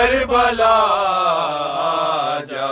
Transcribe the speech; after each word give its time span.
کربلا 0.00 0.76
جا 2.48 2.68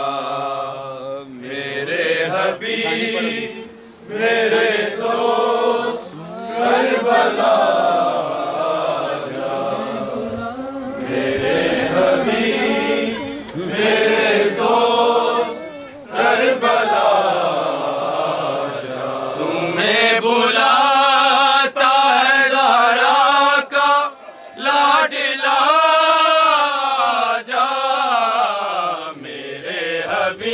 میرے 1.27 2.05
حبیب 2.33 4.09
میرے 4.09 4.69
دوست 4.97 6.15
کربلا۔ 6.57 7.58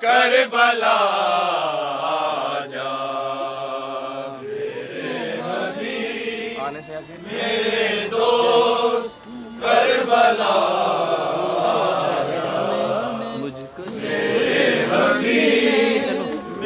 کربلا 0.00 0.98
جا۔ 2.70 2.94
میرے 7.22 8.08
دوست 8.10 9.26
کربلا 9.62 10.54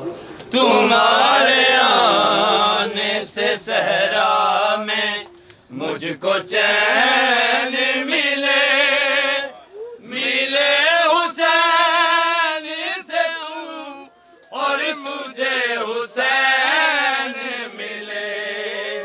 تمہارے 0.51 1.63
آنے 1.81 3.23
سے 3.33 3.53
صحرا 3.65 4.75
میں 4.85 5.13
مجھ 5.77 6.05
کو 6.21 6.33
چین 6.49 7.73
ملے 8.07 8.65
ملے 9.99 10.73
حسین 11.11 12.67
سے 13.07 13.23
تو، 13.37 13.55
اور 14.57 14.79
تجھے 15.01 15.57
حسین 15.87 17.31
ملے۔ 17.77 19.01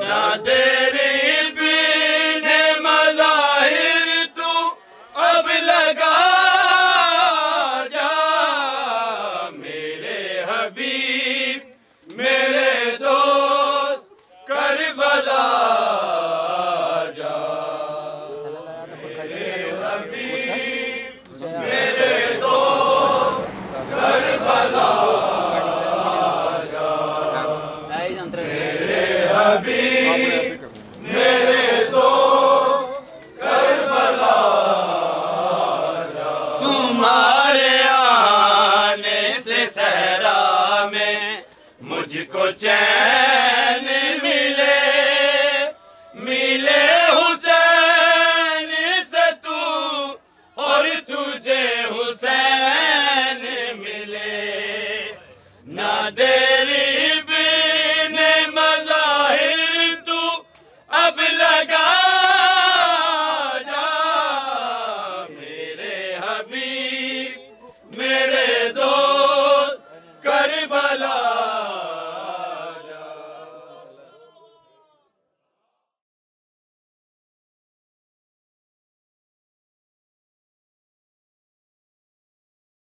نہ 0.00 0.20
تیری 0.44 1.50
بین 1.56 2.46
مظاہر 2.84 4.06
تو 4.34 4.52
اب 5.28 5.46
لگا 5.62 6.16
جا۔ 7.92 8.10
میرے 9.58 10.44
حبیب، 10.50 11.60
میرے 12.16 12.55
تمہارے 37.06 37.82
آنے 37.88 39.20
سے 39.44 39.66
صحرا 39.74 40.88
میں 40.92 41.40
مجھ 41.80 42.18
کو 42.32 42.50
چین 42.52 43.45